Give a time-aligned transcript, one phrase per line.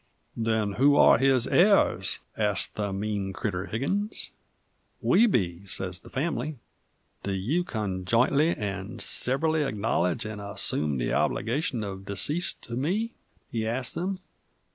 [0.35, 4.31] "Then who are his heirs?" asked that mean critter Higgins.
[4.99, 6.57] "We be," sez the family.
[7.21, 13.11] "Do you conjointly and severally acknowledge and assume the obligation of deceased to me?"
[13.51, 14.17] he asked 'em.